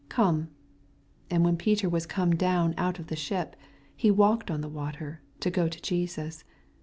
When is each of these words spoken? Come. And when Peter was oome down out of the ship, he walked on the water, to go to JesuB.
Come. 0.09 0.47
And 1.29 1.45
when 1.45 1.57
Peter 1.57 1.87
was 1.87 2.07
oome 2.07 2.35
down 2.35 2.73
out 2.75 2.97
of 2.97 3.05
the 3.05 3.15
ship, 3.15 3.55
he 3.95 4.09
walked 4.09 4.49
on 4.49 4.61
the 4.61 4.67
water, 4.67 5.21
to 5.41 5.51
go 5.51 5.67
to 5.67 5.79
JesuB. 5.79 6.43